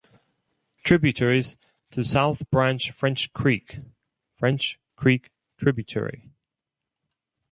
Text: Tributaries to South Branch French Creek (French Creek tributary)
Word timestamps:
Tributaries 0.83 1.57
to 1.91 2.03
South 2.03 2.49
Branch 2.49 2.89
French 2.89 3.31
Creek 3.33 3.81
(French 4.35 4.79
Creek 4.95 5.29
tributary) 5.57 6.31